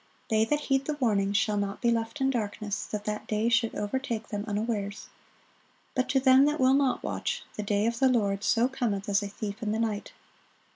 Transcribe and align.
They 0.31 0.45
that 0.45 0.61
heed 0.61 0.85
the 0.85 0.95
warning 0.95 1.31
shall 1.31 1.57
not 1.57 1.79
be 1.79 1.91
left 1.91 2.19
in 2.21 2.31
darkness, 2.31 2.87
that 2.87 3.05
that 3.05 3.27
day 3.27 3.49
should 3.49 3.75
overtake 3.75 4.29
them 4.29 4.43
unawares. 4.47 5.09
But 5.93 6.09
to 6.09 6.19
them 6.19 6.45
that 6.45 6.59
will 6.59 6.73
not 6.73 7.03
watch, 7.03 7.43
"the 7.55 7.61
day 7.61 7.85
of 7.85 7.99
the 7.99 8.09
Lord 8.09 8.43
so 8.43 8.67
cometh 8.67 9.07
as 9.07 9.21
a 9.21 9.27
thief 9.27 9.61
in 9.61 9.71
the 9.73 9.79
night." 9.79 10.11